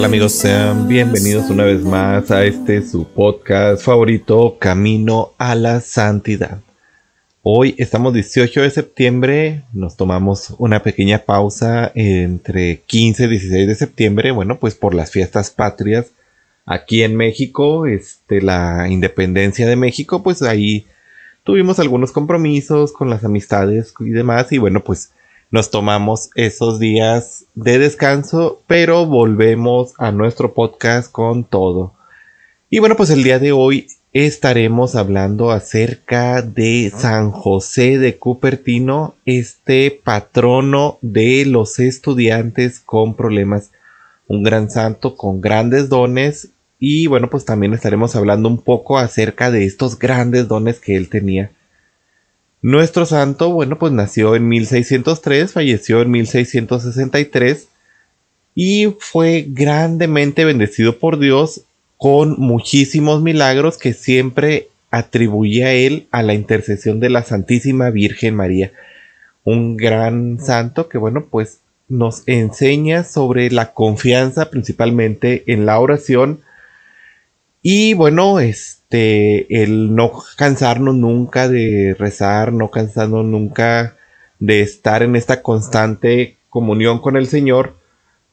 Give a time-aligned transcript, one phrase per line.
[0.00, 0.32] tal amigos?
[0.32, 6.62] Sean bienvenidos una vez más a este su podcast favorito, Camino a la Santidad.
[7.42, 13.74] Hoy estamos 18 de septiembre, nos tomamos una pequeña pausa entre 15 y 16 de
[13.74, 16.06] septiembre, bueno, pues por las fiestas patrias
[16.64, 20.86] aquí en México, este, la independencia de México, pues ahí
[21.44, 25.12] tuvimos algunos compromisos con las amistades y demás, y bueno, pues
[25.50, 31.94] nos tomamos esos días de descanso, pero volvemos a nuestro podcast con todo.
[32.70, 39.16] Y bueno, pues el día de hoy estaremos hablando acerca de San José de Cupertino,
[39.24, 43.72] este patrono de los estudiantes con problemas,
[44.28, 49.50] un gran santo con grandes dones y bueno, pues también estaremos hablando un poco acerca
[49.50, 51.50] de estos grandes dones que él tenía.
[52.62, 57.68] Nuestro santo, bueno, pues nació en 1603, falleció en 1663
[58.54, 61.62] y fue grandemente bendecido por Dios
[61.96, 68.34] con muchísimos milagros que siempre atribuye a él a la intercesión de la Santísima Virgen
[68.34, 68.72] María.
[69.44, 76.40] Un gran santo que, bueno, pues nos enseña sobre la confianza principalmente en la oración
[77.62, 78.40] y bueno,
[78.90, 83.96] este, el no cansarnos nunca de rezar, no cansarnos nunca
[84.40, 87.76] de estar en esta constante comunión con el Señor,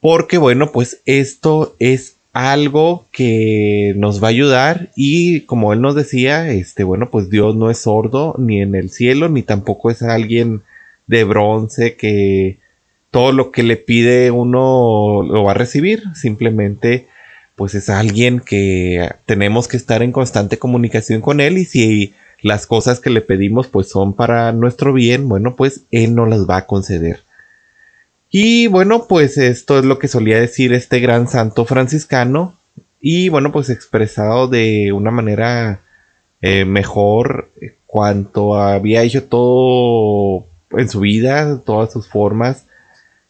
[0.02, 5.94] porque bueno, pues esto es algo que nos va a ayudar y como él nos
[5.94, 10.02] decía, este, bueno, pues Dios no es sordo ni en el cielo, ni tampoco es
[10.02, 10.64] alguien
[11.06, 12.58] de bronce que
[13.12, 17.08] todo lo que le pide uno lo va a recibir, simplemente
[17.58, 22.14] pues es alguien que tenemos que estar en constante comunicación con él y si
[22.44, 26.48] las cosas que le pedimos pues son para nuestro bien, bueno, pues él nos las
[26.48, 27.22] va a conceder.
[28.30, 32.56] Y bueno, pues esto es lo que solía decir este gran santo franciscano
[33.02, 35.82] y bueno, pues expresado de una manera
[36.42, 37.50] eh, mejor
[37.88, 40.46] cuanto había hecho todo
[40.78, 42.67] en su vida, todas sus formas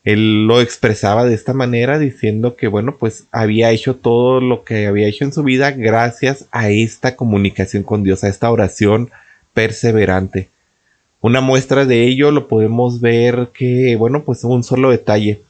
[0.08, 4.88] él lo expresaba de esta manera diciendo que bueno pues había hecho todo lo que
[4.88, 9.12] había hecho en su vida gracias a esta comunicación con Dios, a esta oración
[9.54, 10.50] perseverante.
[11.20, 15.42] Una muestra de ello lo podemos ver que bueno pues un solo detalle.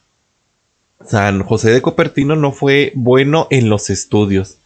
[1.06, 4.58] San José de Copertino no fue bueno en los estudios,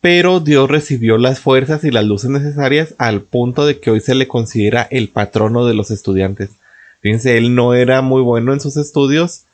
[0.00, 4.14] pero Dios recibió las fuerzas y las luces necesarias al punto de que hoy se
[4.14, 6.52] le considera el patrono de los estudiantes.
[7.00, 9.46] Fíjense, él no era muy bueno en sus estudios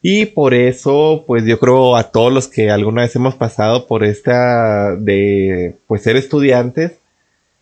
[0.00, 4.04] y por eso, pues yo creo a todos los que alguna vez hemos pasado por
[4.04, 6.98] esta de, pues ser estudiantes,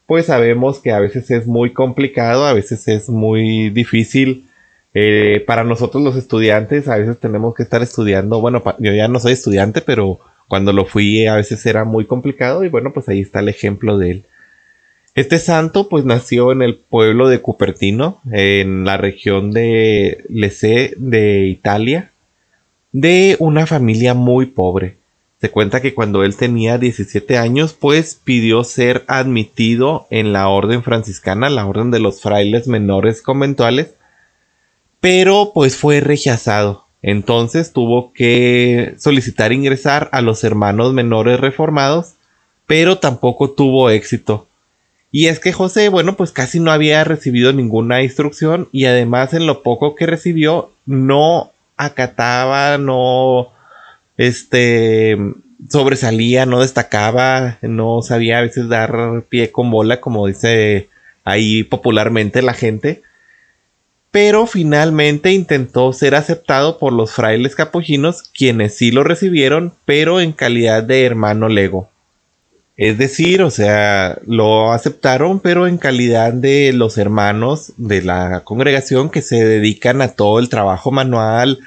[0.07, 4.47] pues sabemos que a veces es muy complicado, a veces es muy difícil.
[4.95, 8.41] Eh, para nosotros los estudiantes, a veces tenemos que estar estudiando.
[8.41, 12.65] Bueno, yo ya no soy estudiante, pero cuando lo fui a veces era muy complicado
[12.65, 14.27] y bueno, pues ahí está el ejemplo de él.
[15.17, 21.47] Este santo pues nació en el pueblo de Cupertino, en la región de Lecce de
[21.47, 22.11] Italia,
[22.93, 24.99] de una familia muy pobre.
[25.41, 30.83] Se cuenta que cuando él tenía 17 años pues pidió ser admitido en la orden
[30.83, 33.95] franciscana, la orden de los frailes menores conventuales,
[35.01, 36.89] pero pues fue rechazado.
[37.01, 42.17] Entonces tuvo que solicitar ingresar a los hermanos menores reformados,
[42.67, 44.46] pero tampoco tuvo éxito
[45.17, 49.47] y es que José, bueno, pues casi no había recibido ninguna instrucción y además en
[49.47, 53.51] lo poco que recibió no acataba, no,
[54.19, 55.17] este,
[55.71, 60.91] sobresalía, no destacaba, no sabía a veces dar pie con bola, como dice
[61.25, 63.01] ahí popularmente la gente.
[64.11, 70.33] Pero finalmente intentó ser aceptado por los frailes capuchinos, quienes sí lo recibieron, pero en
[70.33, 71.89] calidad de hermano lego.
[72.77, 79.09] Es decir, o sea, lo aceptaron, pero en calidad de los hermanos de la congregación
[79.09, 81.61] que se dedican a todo el trabajo manual,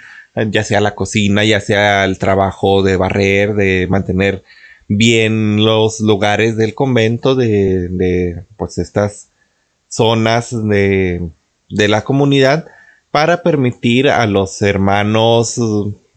[0.52, 4.44] ya sea la cocina, ya sea el trabajo de barrer, de mantener
[4.88, 9.30] bien los lugares del convento, de, de pues estas
[9.88, 11.28] zonas de,
[11.70, 12.68] de la comunidad,
[13.10, 15.60] para permitir a los hermanos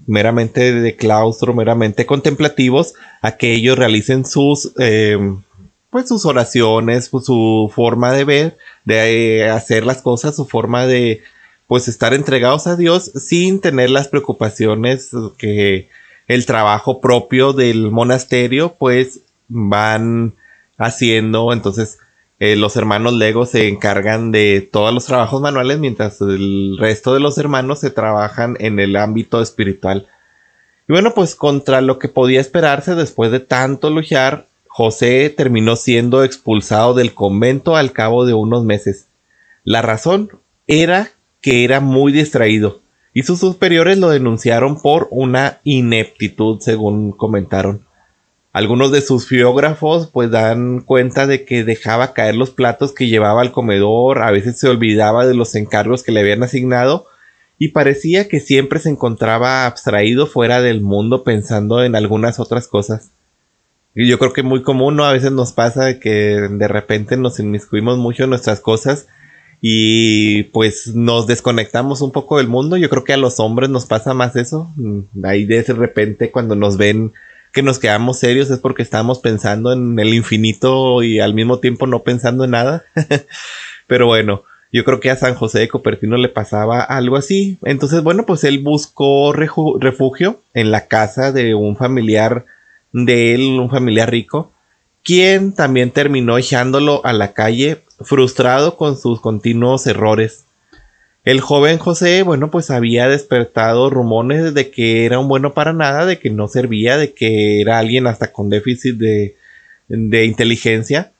[0.06, 5.18] meramente de claustro, meramente contemplativos, a que ellos realicen sus, eh,
[5.90, 10.86] pues sus oraciones, pues, su forma de ver, de eh, hacer las cosas, su forma
[10.86, 11.22] de,
[11.66, 15.88] pues estar entregados a Dios sin tener las preocupaciones que
[16.28, 20.34] el trabajo propio del monasterio, pues van
[20.78, 21.52] haciendo.
[21.52, 21.98] Entonces,
[22.44, 27.20] eh, los hermanos Lego se encargan de todos los trabajos manuales, mientras el resto de
[27.20, 30.08] los hermanos se trabajan en el ámbito espiritual.
[30.88, 36.24] Y bueno, pues contra lo que podía esperarse después de tanto luchar, José terminó siendo
[36.24, 39.06] expulsado del convento al cabo de unos meses.
[39.62, 40.28] La razón
[40.66, 41.12] era
[41.42, 42.80] que era muy distraído
[43.14, 47.86] y sus superiores lo denunciaron por una ineptitud, según comentaron.
[48.52, 53.40] Algunos de sus biógrafos pues dan cuenta de que dejaba caer los platos que llevaba
[53.40, 57.06] al comedor, a veces se olvidaba de los encargos que le habían asignado
[57.58, 63.10] y parecía que siempre se encontraba abstraído fuera del mundo pensando en algunas otras cosas.
[63.94, 65.04] Y yo creo que muy común, ¿no?
[65.04, 66.10] A veces nos pasa que
[66.50, 69.06] de repente nos inmiscuimos mucho en nuestras cosas
[69.60, 72.76] y pues nos desconectamos un poco del mundo.
[72.76, 74.70] Yo creo que a los hombres nos pasa más eso.
[75.22, 77.12] Ahí de repente cuando nos ven
[77.52, 81.86] que nos quedamos serios es porque estamos pensando en el infinito y al mismo tiempo
[81.86, 82.84] no pensando en nada.
[83.86, 87.58] Pero bueno, yo creo que a San José de Copertino le pasaba algo así.
[87.62, 92.46] Entonces, bueno, pues él buscó refugio en la casa de un familiar
[92.92, 94.50] de él, un familiar rico,
[95.04, 100.46] quien también terminó echándolo a la calle, frustrado con sus continuos errores.
[101.24, 106.04] El joven José, bueno, pues había despertado rumores de que era un bueno para nada,
[106.04, 109.36] de que no servía, de que era alguien hasta con déficit de,
[109.88, 111.12] inteligencia.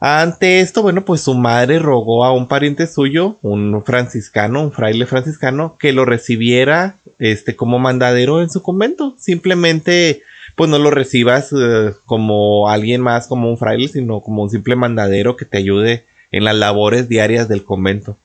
[0.00, 5.06] Ante esto, bueno, pues su madre rogó a un pariente suyo, un franciscano, un fraile
[5.06, 9.14] franciscano, que lo recibiera este como mandadero en su convento.
[9.18, 10.22] Simplemente,
[10.56, 14.76] pues no lo recibas eh, como alguien más, como un fraile, sino como un simple
[14.76, 18.16] mandadero que te ayude en las labores diarias del convento.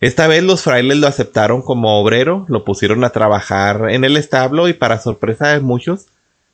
[0.00, 4.66] Esta vez los frailes lo aceptaron como obrero, lo pusieron a trabajar en el establo
[4.68, 6.06] y para sorpresa de muchos,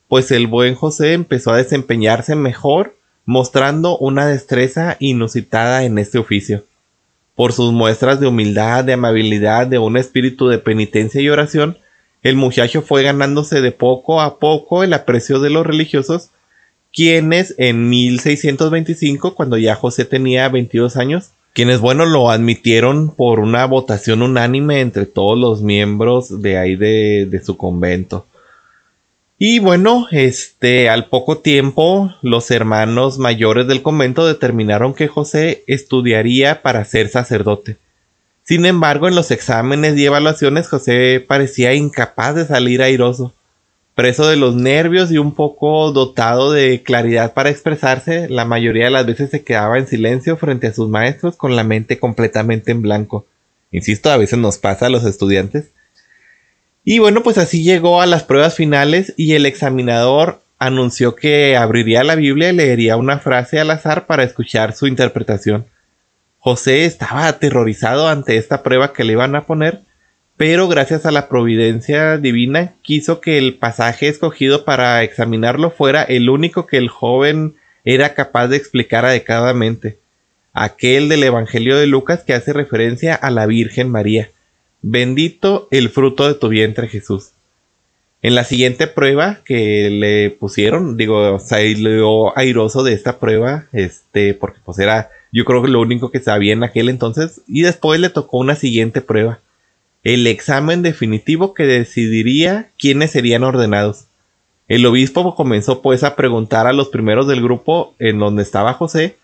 [0.09, 6.65] pues el buen José empezó a desempeñarse mejor, mostrando una destreza inusitada en este oficio.
[7.35, 11.77] Por sus muestras de humildad, de amabilidad, de un espíritu de penitencia y oración,
[12.23, 16.31] el muchacho fue ganándose de poco a poco el aprecio de los religiosos,
[16.91, 23.65] quienes en 1625, cuando ya José tenía 22 años, quienes, bueno, lo admitieron por una
[23.65, 28.27] votación unánime entre todos los miembros de ahí de, su convento.
[29.39, 36.61] Y bueno, este, al poco tiempo, los hermanos mayores del convento determinaron que José estudiaría
[36.61, 37.77] para ser sacerdote.
[38.43, 43.33] Sin embargo, en los exámenes y evaluaciones, José parecía incapaz de salir airoso
[43.97, 48.91] preso de los nervios y un poco dotado de claridad para expresarse, la mayoría de
[48.91, 52.83] las veces se quedaba en silencio frente a sus maestros con la mente completamente en
[52.83, 53.25] blanco.
[53.71, 55.71] Insisto, a veces nos pasa a los estudiantes.
[56.83, 62.03] Y bueno, pues así llegó a las pruebas finales y el examinador anunció que abriría
[62.03, 65.65] la Biblia y leería una frase al azar para escuchar su interpretación.
[66.37, 69.86] José estaba aterrorizado ante esta prueba que le iban a poner
[70.37, 76.29] pero gracias a la providencia divina quiso que el pasaje escogido para examinarlo fuera el
[76.29, 79.97] único que el joven era capaz de explicar adecuadamente,
[80.53, 84.29] aquel del Evangelio de Lucas que hace referencia a la Virgen María.
[84.83, 87.31] Bendito el fruto de tu vientre Jesús.
[88.21, 94.59] En la siguiente prueba que le pusieron, digo, salió airoso de esta prueba, este, porque
[94.63, 98.09] pues era, yo creo que lo único que sabía en aquel entonces, y después le
[98.09, 99.39] tocó una siguiente prueba
[100.03, 104.05] el examen definitivo que decidiría quiénes serían ordenados.
[104.67, 109.17] El obispo comenzó pues a preguntar a los primeros del grupo en donde estaba José.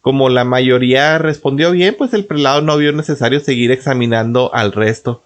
[0.00, 5.22] Como la mayoría respondió bien, pues el prelado no vio necesario seguir examinando al resto.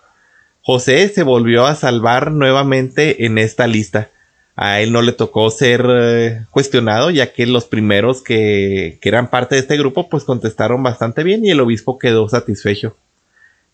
[0.62, 4.10] José se volvió a salvar nuevamente en esta lista.
[4.56, 9.30] A él no le tocó ser eh, cuestionado, ya que los primeros que, que eran
[9.30, 12.96] parte de este grupo pues contestaron bastante bien y el obispo quedó satisfecho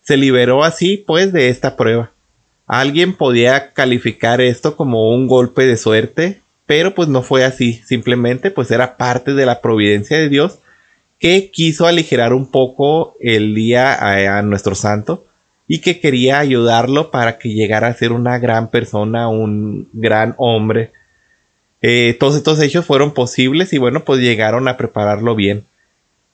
[0.01, 2.11] se liberó así pues de esta prueba.
[2.67, 8.49] Alguien podía calificar esto como un golpe de suerte, pero pues no fue así, simplemente
[8.51, 10.59] pues era parte de la providencia de Dios
[11.21, 13.93] que quiso aligerar un poco el día
[14.37, 15.25] a, nuestro santo
[15.67, 20.91] y que quería ayudarlo para que llegara a ser una gran persona, un gran hombre.
[21.83, 25.65] Eh, todos estos hechos fueron posibles y bueno, pues llegaron a prepararlo bien.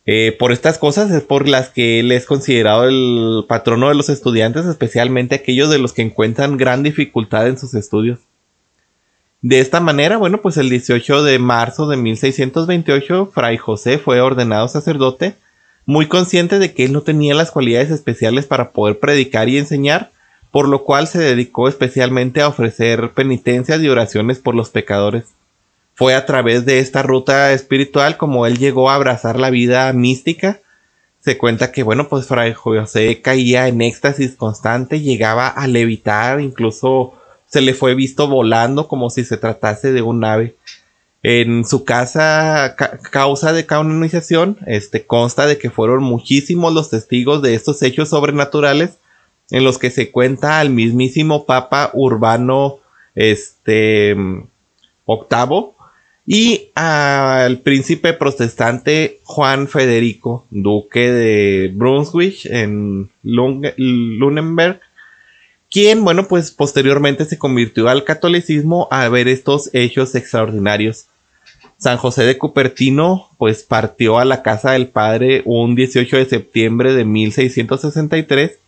[0.09, 4.07] Eh, por estas cosas es por las que él es considerado el patrono de los
[4.07, 8.19] estudiantes, especialmente aquellos de los que encuentran gran dificultad en sus estudios.
[9.41, 14.69] De esta manera, bueno, pues el 18 de marzo de 1628, Fray José fue ordenado
[14.69, 15.35] sacerdote,
[15.85, 20.11] muy consciente de que él no tenía las cualidades especiales para poder predicar y enseñar,
[20.51, 25.25] por lo cual se dedicó especialmente a ofrecer penitencias y oraciones por los pecadores
[25.97, 30.59] fue a través de esta ruta espiritual como él llegó a abrazar la vida mística.
[31.21, 37.13] Se cuenta que, bueno, pues Fray José caía en éxtasis constante, llegaba a levitar, incluso
[37.47, 40.55] se le fue visto volando como si se tratase de un ave.
[41.23, 42.75] En su casa,
[43.11, 48.99] causa de canonización, este, consta de que fueron muchísimos los testigos de estos hechos sobrenaturales
[49.49, 52.77] en los que se cuenta al mismísimo Papa Urbano
[53.15, 54.15] este,
[55.05, 55.76] octavo,
[56.29, 64.81] y al príncipe protestante Juan Federico, duque de Brunswick en Lunenberg,
[65.71, 71.05] quien, bueno, pues posteriormente se convirtió al catolicismo a ver estos hechos extraordinarios.
[71.77, 76.93] San José de Cupertino, pues partió a la casa del padre un 18 de septiembre
[76.93, 78.59] de 1663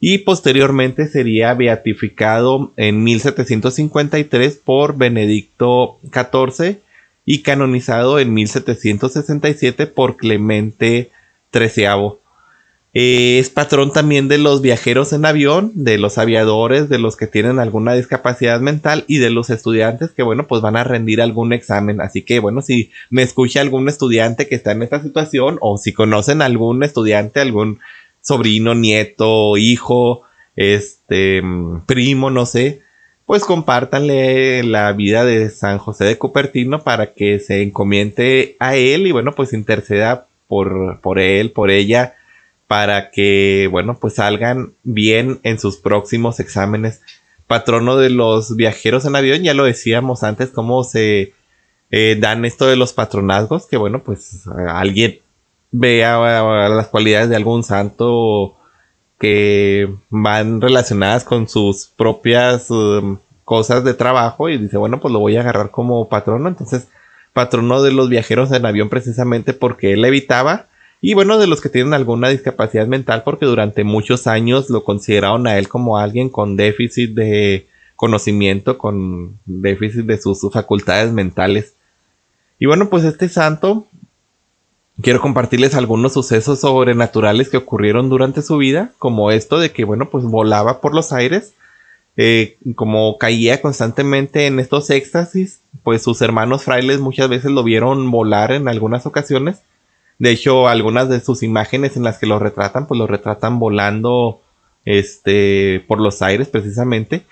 [0.00, 6.82] y posteriormente sería beatificado en 1753 por Benedicto XIV
[7.24, 11.10] y canonizado en 1767 por Clemente
[11.52, 12.18] XIII.
[12.96, 17.26] Eh, es patrón también de los viajeros en avión, de los aviadores, de los que
[17.26, 21.52] tienen alguna discapacidad mental y de los estudiantes que, bueno, pues van a rendir algún
[21.52, 22.00] examen.
[22.00, 25.92] Así que, bueno, si me escucha algún estudiante que está en esta situación o si
[25.92, 27.80] conocen algún estudiante, algún
[28.20, 30.22] sobrino, nieto, hijo,
[30.54, 31.42] este,
[31.86, 32.83] primo, no sé,
[33.26, 39.06] pues compártanle la vida de San José de Cupertino para que se encomiente a él
[39.06, 42.14] y bueno, pues interceda por, por él, por ella,
[42.66, 47.00] para que, bueno, pues salgan bien en sus próximos exámenes.
[47.46, 51.32] Patrono de los viajeros en avión, ya lo decíamos antes, cómo se
[51.90, 55.20] eh, dan esto de los patronazgos, que bueno, pues alguien
[55.70, 58.56] vea las cualidades de algún santo
[59.24, 63.16] que van relacionadas con sus propias um,
[63.46, 66.46] cosas de trabajo y dice, bueno, pues lo voy a agarrar como patrono.
[66.46, 66.88] Entonces,
[67.32, 70.66] patrono de los viajeros en avión precisamente porque él evitaba.
[71.00, 75.46] Y bueno, de los que tienen alguna discapacidad mental porque durante muchos años lo consideraron
[75.46, 77.66] a él como alguien con déficit de
[77.96, 81.76] conocimiento, con déficit de sus facultades mentales.
[82.58, 83.86] Y bueno, pues este santo
[85.02, 90.10] quiero compartirles algunos sucesos sobrenaturales que ocurrieron durante su vida, como esto de que, bueno,
[90.10, 91.54] pues volaba por los aires,
[92.16, 98.10] eh, como caía constantemente en estos éxtasis, pues sus hermanos frailes muchas veces lo vieron
[98.10, 99.62] volar en algunas ocasiones.
[100.18, 104.42] De hecho, algunas de sus imágenes en las que lo retratan, pues lo retratan volando
[104.84, 107.24] este, por los aires precisamente.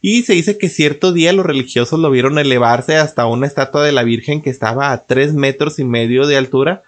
[0.00, 3.92] Y se dice que cierto día los religiosos lo vieron elevarse hasta una estatua de
[3.92, 6.82] la Virgen que estaba a tres metros y medio de altura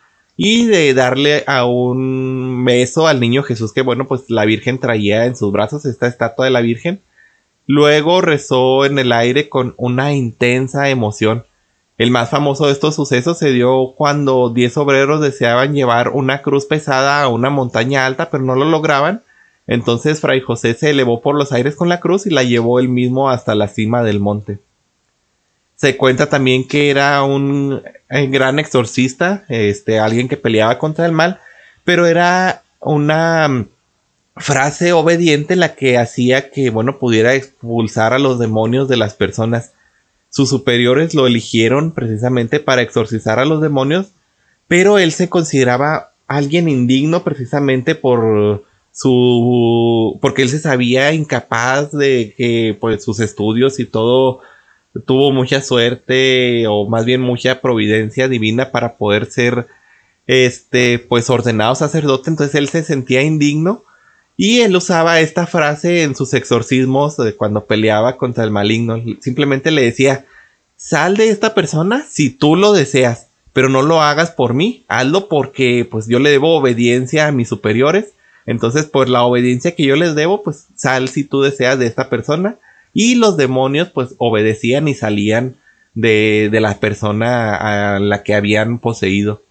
[0.44, 5.26] y de darle a un beso al niño Jesús que bueno pues la Virgen traía
[5.26, 7.00] en sus brazos esta estatua de la Virgen.
[7.68, 11.44] Luego rezó en el aire con una intensa emoción.
[11.96, 16.66] El más famoso de estos sucesos se dio cuando 10 obreros deseaban llevar una cruz
[16.66, 19.22] pesada a una montaña alta pero no lo lograban.
[19.68, 22.88] Entonces Fray José se elevó por los aires con la cruz y la llevó él
[22.88, 24.58] mismo hasta la cima del monte.
[25.82, 31.10] Se cuenta también que era un eh, gran exorcista, este, alguien que peleaba contra el
[31.10, 31.40] mal,
[31.82, 33.66] pero era una mm,
[34.36, 39.72] frase obediente la que hacía que, bueno, pudiera expulsar a los demonios de las personas.
[40.30, 44.12] Sus superiores lo eligieron precisamente para exorcizar a los demonios,
[44.68, 52.34] pero él se consideraba alguien indigno precisamente por su porque él se sabía incapaz de
[52.38, 54.42] que pues sus estudios y todo
[55.06, 59.66] tuvo mucha suerte o más bien mucha providencia divina para poder ser
[60.26, 63.84] este pues ordenado sacerdote, entonces él se sentía indigno
[64.36, 69.70] y él usaba esta frase en sus exorcismos de cuando peleaba contra el maligno, simplemente
[69.70, 70.26] le decía,
[70.76, 75.28] "Sal de esta persona si tú lo deseas, pero no lo hagas por mí, hazlo
[75.28, 78.12] porque pues yo le debo obediencia a mis superiores."
[78.44, 82.10] Entonces, por la obediencia que yo les debo, pues sal si tú deseas de esta
[82.10, 82.58] persona
[82.94, 85.56] y los demonios pues obedecían y salían
[85.94, 89.42] de, de la persona a la que habían poseído.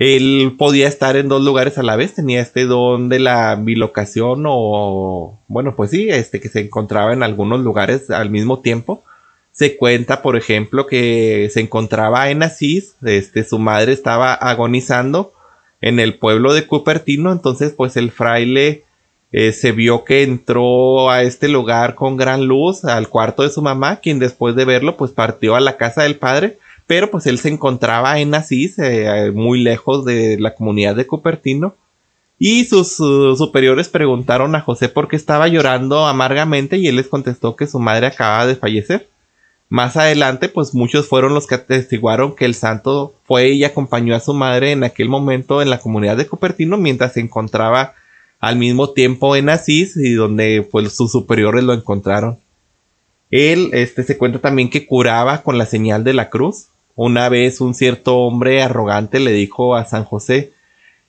[0.00, 4.44] Él podía estar en dos lugares a la vez, tenía este don de la bilocación
[4.46, 9.04] o, bueno, pues sí, este que se encontraba en algunos lugares al mismo tiempo.
[9.52, 15.34] Se cuenta, por ejemplo, que se encontraba en Asís, este, su madre estaba agonizando
[15.82, 17.30] en el pueblo de Cupertino.
[17.30, 18.84] Entonces, pues el fraile
[19.32, 23.62] eh, se vio que entró a este lugar con gran luz al cuarto de su
[23.62, 26.58] mamá, quien después de verlo, pues partió a la casa del padre.
[26.86, 31.76] Pero pues él se encontraba en Asís, eh, muy lejos de la comunidad de Cupertino.
[32.42, 37.06] Y sus uh, superiores preguntaron a José por qué estaba llorando amargamente y él les
[37.06, 39.08] contestó que su madre acababa de fallecer.
[39.68, 44.20] Más adelante, pues muchos fueron los que atestiguaron que el santo fue y acompañó a
[44.20, 47.94] su madre en aquel momento en la comunidad de Cupertino mientras se encontraba
[48.40, 52.38] al mismo tiempo en Asís y donde pues sus superiores lo encontraron.
[53.30, 56.66] Él este, se cuenta también que curaba con la señal de la cruz.
[56.96, 60.52] Una vez un cierto hombre arrogante le dijo a San José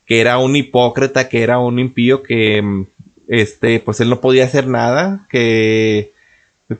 [0.05, 2.85] que era un hipócrita, que era un impío, que
[3.29, 6.11] este, pues él no podía hacer nada, que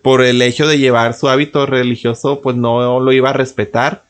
[0.01, 4.03] por el hecho de llevar su hábito religioso, pues no lo iba a respetar.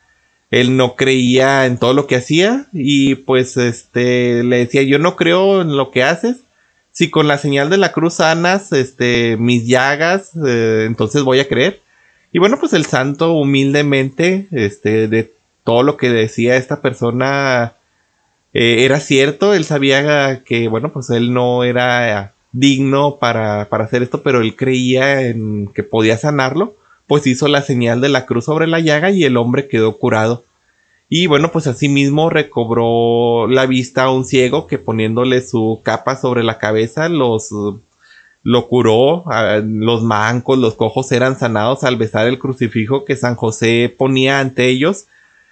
[0.51, 5.15] Él no creía en todo lo que hacía y pues este le decía, yo no
[5.15, 6.41] creo en lo que haces.
[6.91, 11.48] Si con la señal de la cruz sanas este, mis llagas, eh, entonces voy a
[11.48, 11.81] creer.
[12.34, 17.75] Y bueno, pues el santo humildemente, este, de todo lo que decía esta persona
[18.53, 19.53] eh, era cierto.
[19.53, 24.58] Él sabía que, bueno, pues él no era digno para, para hacer esto, pero él
[24.58, 26.75] creía en que podía sanarlo,
[27.08, 30.43] pues hizo la señal de la cruz sobre la llaga y el hombre quedó curado.
[31.10, 36.43] Y bueno, pues asimismo recobró la vista a un ciego que poniéndole su capa sobre
[36.43, 37.51] la cabeza los
[38.43, 39.25] lo curó,
[39.63, 44.67] los mancos, los cojos eran sanados al besar el crucifijo que San José ponía ante
[44.67, 45.08] ellos,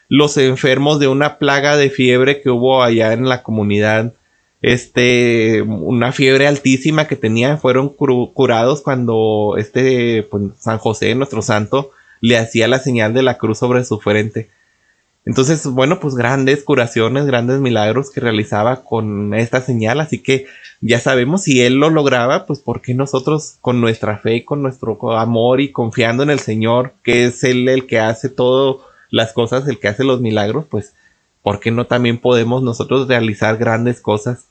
[0.08, 4.14] los enfermos de una plaga de fiebre que hubo allá en la comunidad
[4.62, 11.92] este, una fiebre altísima que tenía, fueron curados cuando este, pues, San José, nuestro santo,
[12.22, 14.50] le hacía la señal de la cruz sobre su frente.
[15.26, 20.48] Entonces, bueno, pues grandes curaciones, grandes milagros que realizaba con esta señal, así que
[20.82, 24.98] ya sabemos si él lo lograba, pues por qué nosotros con nuestra fe, con nuestro
[25.18, 28.78] amor y confiando en el Señor, que es él el que hace todas
[29.12, 30.94] las cosas, el que hace los milagros, pues
[31.44, 34.46] ¿por qué no también podemos nosotros realizar grandes cosas?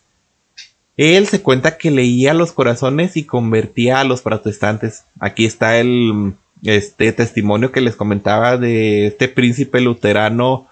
[0.96, 5.04] Él se cuenta que leía los corazones y convertía a los protestantes.
[5.20, 10.66] Aquí está el este testimonio que les comentaba de este príncipe luterano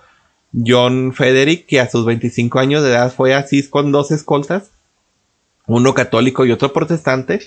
[0.53, 4.71] John Frederick, que a sus 25 años de edad fue así con dos escoltas,
[5.67, 7.41] uno católico y otro protestante.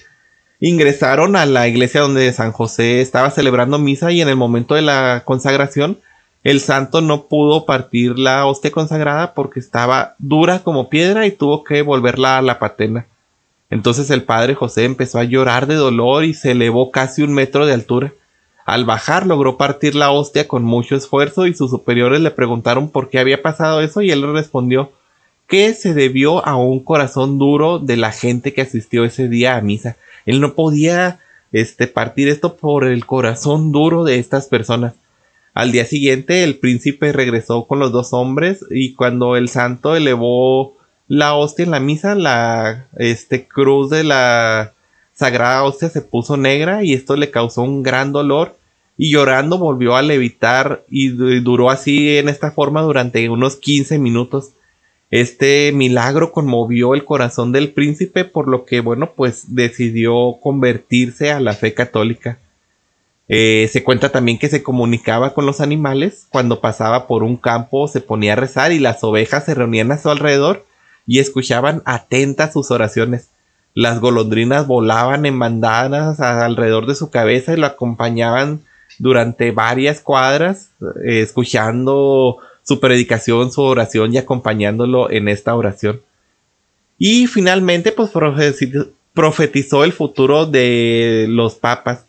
[0.59, 4.81] Ingresaron a la iglesia donde San José estaba celebrando misa y en el momento de
[4.81, 5.99] la consagración
[6.43, 11.63] el santo no pudo partir la hostia consagrada porque estaba dura como piedra y tuvo
[11.63, 13.07] que volverla a la patena.
[13.69, 17.65] Entonces el padre José empezó a llorar de dolor y se elevó casi un metro
[17.65, 18.13] de altura.
[18.65, 23.09] Al bajar logró partir la hostia con mucho esfuerzo y sus superiores le preguntaron por
[23.09, 24.91] qué había pasado eso y él respondió
[25.47, 29.61] que se debió a un corazón duro de la gente que asistió ese día a
[29.61, 29.97] misa.
[30.25, 31.19] Él no podía
[31.51, 34.93] este partir esto por el corazón duro de estas personas.
[35.59, 40.77] Al día siguiente el príncipe regresó con los dos hombres y cuando el santo elevó
[41.09, 44.71] la hostia en la misa, la este, cruz de la
[45.13, 48.57] sagrada hostia se puso negra y esto le causó un gran dolor
[48.95, 54.51] y llorando volvió a levitar y duró así en esta forma durante unos 15 minutos.
[55.11, 61.41] Este milagro conmovió el corazón del príncipe por lo que bueno pues decidió convertirse a
[61.41, 62.39] la fe católica.
[63.31, 66.25] Eh, se cuenta también que se comunicaba con los animales.
[66.29, 69.99] Cuando pasaba por un campo se ponía a rezar y las ovejas se reunían a
[69.99, 70.65] su alrededor
[71.05, 73.29] y escuchaban atentas sus oraciones.
[73.75, 78.61] Las golondrinas volaban en bandadas alrededor de su cabeza y lo acompañaban
[78.97, 80.71] durante varias cuadras,
[81.05, 86.01] eh, escuchando su predicación, su oración y acompañándolo en esta oración.
[86.97, 88.11] Y finalmente, pues
[89.13, 92.05] profetizó el futuro de los papas.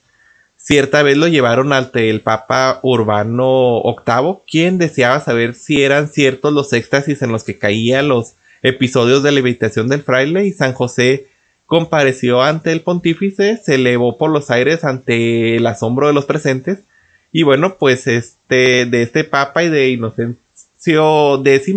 [0.70, 6.52] Cierta vez lo llevaron ante el Papa Urbano VIII, quien deseaba saber si eran ciertos
[6.52, 11.26] los éxtasis en los que caían los episodios de levitación del fraile y San José
[11.66, 16.84] compareció ante el pontífice, se elevó por los aires ante el asombro de los presentes.
[17.32, 21.74] Y bueno, pues este de este papa y de Inocencio X,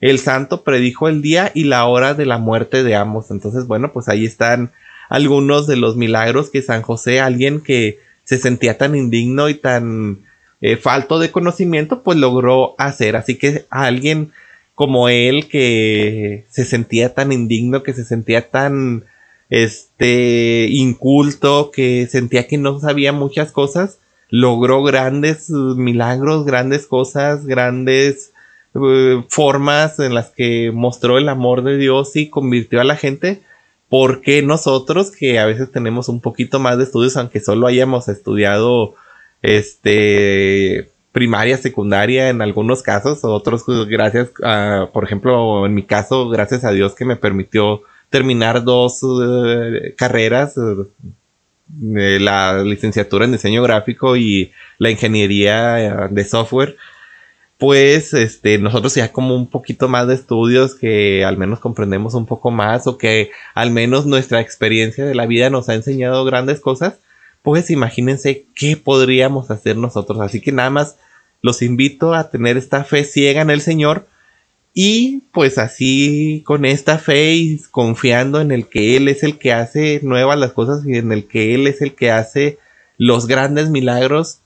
[0.00, 3.30] el santo predijo el día y la hora de la muerte de ambos.
[3.30, 4.72] Entonces, bueno, pues ahí están
[5.08, 10.24] algunos de los milagros que San José, alguien que se sentía tan indigno y tan
[10.60, 13.16] eh, falto de conocimiento, pues logró hacer.
[13.16, 14.32] Así que alguien
[14.74, 19.04] como él que se sentía tan indigno, que se sentía tan
[19.50, 23.98] este inculto, que sentía que no sabía muchas cosas,
[24.30, 28.32] logró grandes milagros, grandes cosas, grandes
[28.74, 33.42] eh, formas en las que mostró el amor de Dios y convirtió a la gente.
[33.94, 38.96] Porque nosotros, que a veces tenemos un poquito más de estudios, aunque solo hayamos estudiado
[39.40, 46.28] este primaria, secundaria en algunos casos, otros pues, gracias a, por ejemplo, en mi caso,
[46.28, 53.62] gracias a Dios que me permitió terminar dos eh, carreras, eh, la licenciatura en diseño
[53.62, 56.76] gráfico y la ingeniería de software
[57.58, 62.26] pues este, nosotros ya como un poquito más de estudios que al menos comprendemos un
[62.26, 66.60] poco más o que al menos nuestra experiencia de la vida nos ha enseñado grandes
[66.60, 66.94] cosas,
[67.42, 70.20] pues imagínense qué podríamos hacer nosotros.
[70.20, 70.96] Así que nada más
[71.42, 74.06] los invito a tener esta fe ciega en el Señor
[74.72, 79.52] y pues así con esta fe y confiando en el que Él es el que
[79.52, 82.58] hace nuevas las cosas y en el que Él es el que hace
[82.98, 84.40] los grandes milagros,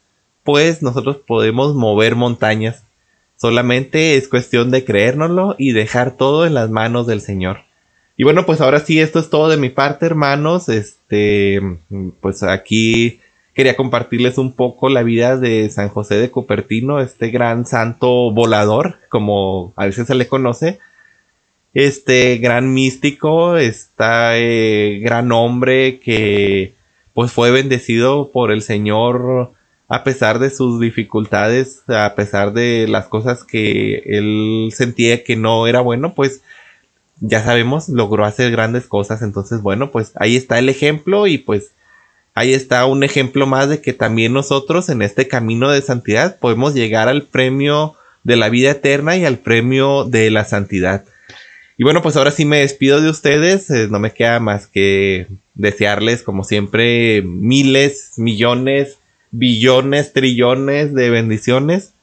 [0.44, 2.82] pues nosotros podemos mover montañas
[3.38, 7.60] Solamente es cuestión de creérnoslo y dejar todo en las manos del Señor.
[8.16, 10.68] Y bueno, pues ahora sí, esto es todo de mi parte, hermanos.
[10.68, 11.60] Este,
[12.20, 13.20] pues aquí
[13.54, 18.98] quería compartirles un poco la vida de San José de Cupertino, este gran santo volador,
[19.08, 20.80] como a veces se le conoce.
[21.74, 26.74] Este gran místico, este gran hombre que
[27.14, 29.52] pues fue bendecido por el Señor
[29.88, 35.66] a pesar de sus dificultades, a pesar de las cosas que él sentía que no
[35.66, 36.42] era bueno, pues
[37.20, 39.22] ya sabemos, logró hacer grandes cosas.
[39.22, 41.72] Entonces, bueno, pues ahí está el ejemplo y pues
[42.34, 46.74] ahí está un ejemplo más de que también nosotros en este camino de santidad podemos
[46.74, 51.04] llegar al premio de la vida eterna y al premio de la santidad.
[51.78, 53.70] Y bueno, pues ahora sí me despido de ustedes.
[53.70, 58.97] Eh, no me queda más que desearles, como siempre, miles, millones,
[59.30, 61.94] billones, trillones de bendiciones.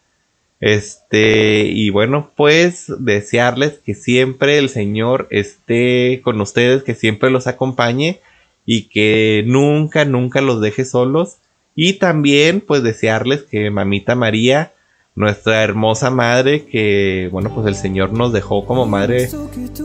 [0.61, 7.47] Este, y bueno, pues desearles que siempre el Señor esté con ustedes, que siempre los
[7.47, 8.19] acompañe
[8.65, 11.37] y que nunca, nunca los deje solos.
[11.75, 14.71] Y también, pues desearles que Mamita María,
[15.13, 19.29] nuestra hermosa madre, que bueno, pues el Señor nos dejó como madre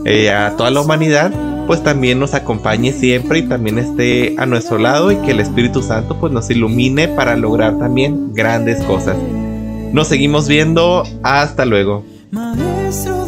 [0.05, 1.31] eh, a toda la humanidad,
[1.67, 5.81] pues también nos acompañe siempre y también esté a nuestro lado y que el Espíritu
[5.81, 9.15] Santo pues nos ilumine para lograr también grandes cosas.
[9.93, 12.03] Nos seguimos viendo, hasta luego.
[12.31, 13.20] Maestro